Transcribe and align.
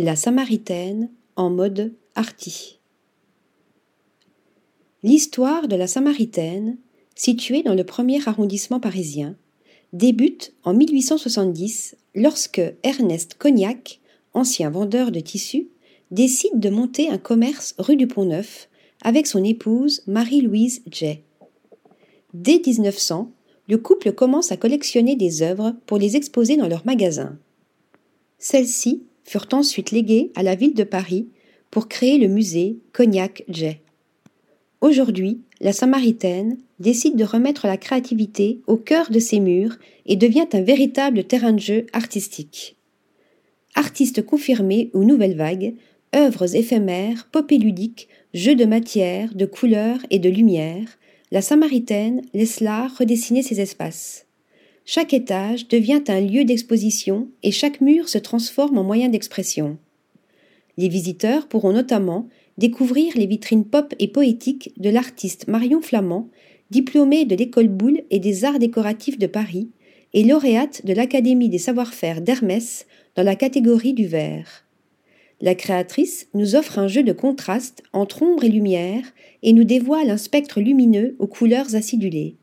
La 0.00 0.14
Samaritaine 0.14 1.10
en 1.34 1.50
mode 1.50 1.92
arty. 2.14 2.78
L'histoire 5.02 5.66
de 5.66 5.74
la 5.74 5.88
Samaritaine, 5.88 6.78
située 7.16 7.64
dans 7.64 7.74
le 7.74 7.82
premier 7.82 8.20
arrondissement 8.28 8.78
parisien, 8.78 9.34
débute 9.92 10.54
en 10.62 10.72
1870 10.72 11.96
lorsque 12.14 12.62
Ernest 12.84 13.34
Cognac, 13.40 13.98
ancien 14.34 14.70
vendeur 14.70 15.10
de 15.10 15.18
tissus, 15.18 15.66
décide 16.12 16.60
de 16.60 16.70
monter 16.70 17.10
un 17.10 17.18
commerce 17.18 17.74
rue 17.78 17.96
du 17.96 18.06
Pont-Neuf 18.06 18.68
avec 19.02 19.26
son 19.26 19.42
épouse 19.42 20.04
Marie-Louise 20.06 20.82
Jay. 20.88 21.24
Dès 22.34 22.62
1900, 22.64 23.32
le 23.68 23.78
couple 23.78 24.12
commence 24.12 24.52
à 24.52 24.56
collectionner 24.56 25.16
des 25.16 25.42
œuvres 25.42 25.74
pour 25.86 25.98
les 25.98 26.14
exposer 26.14 26.56
dans 26.56 26.68
leur 26.68 26.86
magasin. 26.86 27.36
Celles-ci 28.38 29.02
furent 29.28 29.48
ensuite 29.52 29.90
léguées 29.90 30.32
à 30.34 30.42
la 30.42 30.54
ville 30.54 30.74
de 30.74 30.84
Paris 30.84 31.28
pour 31.70 31.88
créer 31.88 32.18
le 32.18 32.28
musée 32.28 32.78
Cognac-Jay. 32.92 33.82
Aujourd'hui, 34.80 35.42
la 35.60 35.72
Samaritaine 35.72 36.56
décide 36.78 37.16
de 37.16 37.24
remettre 37.24 37.66
la 37.66 37.76
créativité 37.76 38.60
au 38.66 38.76
cœur 38.76 39.10
de 39.10 39.18
ses 39.18 39.40
murs 39.40 39.76
et 40.06 40.16
devient 40.16 40.46
un 40.52 40.62
véritable 40.62 41.24
terrain 41.24 41.52
de 41.52 41.60
jeu 41.60 41.86
artistique. 41.92 42.76
Artiste 43.74 44.24
confirmé 44.24 44.90
ou 44.94 45.04
nouvelle 45.04 45.36
vague, 45.36 45.74
œuvres 46.14 46.56
éphémères, 46.56 47.28
ludiques, 47.50 48.08
jeux 48.32 48.54
de 48.54 48.64
matière, 48.64 49.34
de 49.34 49.46
couleurs 49.46 50.00
et 50.10 50.18
de 50.18 50.30
lumière, 50.30 50.86
la 51.30 51.42
Samaritaine 51.42 52.22
laisse 52.32 52.60
l'art 52.60 52.96
redessiner 52.96 53.42
ses 53.42 53.60
espaces. 53.60 54.27
Chaque 54.90 55.12
étage 55.12 55.68
devient 55.68 56.02
un 56.08 56.22
lieu 56.22 56.46
d'exposition 56.46 57.28
et 57.42 57.50
chaque 57.50 57.82
mur 57.82 58.08
se 58.08 58.16
transforme 58.16 58.78
en 58.78 58.84
moyen 58.84 59.10
d'expression. 59.10 59.76
Les 60.78 60.88
visiteurs 60.88 61.46
pourront 61.46 61.74
notamment 61.74 62.26
découvrir 62.56 63.12
les 63.14 63.26
vitrines 63.26 63.66
pop 63.66 63.94
et 63.98 64.08
poétiques 64.08 64.72
de 64.78 64.88
l'artiste 64.88 65.46
Marion 65.46 65.82
Flamand, 65.82 66.30
diplômée 66.70 67.26
de 67.26 67.36
l'école 67.36 67.68
Boulle 67.68 68.00
et 68.08 68.18
des 68.18 68.46
arts 68.46 68.58
décoratifs 68.58 69.18
de 69.18 69.26
Paris, 69.26 69.68
et 70.14 70.24
lauréate 70.24 70.86
de 70.86 70.94
l'Académie 70.94 71.50
des 71.50 71.58
savoir-faire 71.58 72.22
d'Hermès 72.22 72.86
dans 73.14 73.24
la 73.24 73.36
catégorie 73.36 73.92
du 73.92 74.06
verre. 74.06 74.64
La 75.42 75.54
créatrice 75.54 76.28
nous 76.32 76.56
offre 76.56 76.78
un 76.78 76.88
jeu 76.88 77.02
de 77.02 77.12
contraste 77.12 77.82
entre 77.92 78.22
ombre 78.22 78.44
et 78.44 78.48
lumière 78.48 79.04
et 79.42 79.52
nous 79.52 79.64
dévoile 79.64 80.08
un 80.08 80.16
spectre 80.16 80.62
lumineux 80.62 81.14
aux 81.18 81.26
couleurs 81.26 81.74
acidulées. 81.74 82.38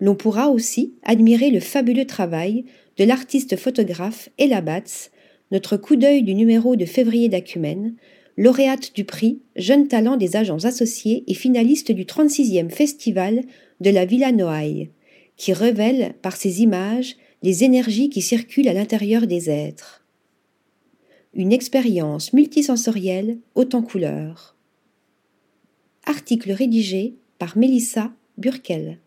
L'on 0.00 0.14
pourra 0.14 0.48
aussi 0.50 0.94
admirer 1.02 1.50
le 1.50 1.60
fabuleux 1.60 2.06
travail 2.06 2.64
de 2.98 3.04
l'artiste 3.04 3.56
photographe 3.56 4.28
Ella 4.38 4.60
Batz, 4.60 5.10
notre 5.50 5.76
coup 5.76 5.96
d'œil 5.96 6.22
du 6.22 6.34
numéro 6.34 6.76
de 6.76 6.84
février 6.84 7.28
d'Acumen, 7.28 7.94
lauréate 8.36 8.94
du 8.94 9.04
prix 9.04 9.40
Jeune 9.56 9.88
talent 9.88 10.16
des 10.16 10.36
agents 10.36 10.64
associés 10.64 11.24
et 11.26 11.34
finaliste 11.34 11.92
du 11.92 12.04
36e 12.04 12.70
festival 12.70 13.42
de 13.80 13.90
la 13.90 14.04
Villa 14.04 14.32
Noailles, 14.32 14.90
qui 15.36 15.52
révèle 15.52 16.14
par 16.22 16.36
ses 16.36 16.62
images 16.62 17.16
les 17.42 17.64
énergies 17.64 18.10
qui 18.10 18.22
circulent 18.22 18.68
à 18.68 18.74
l'intérieur 18.74 19.26
des 19.26 19.50
êtres. 19.50 20.04
Une 21.34 21.52
expérience 21.52 22.32
multisensorielle 22.32 23.38
haute 23.54 23.74
en 23.74 23.82
couleurs. 23.82 24.56
Article 26.04 26.52
rédigé 26.52 27.14
par 27.38 27.58
Mélissa 27.58 28.12
Burkel. 28.38 28.98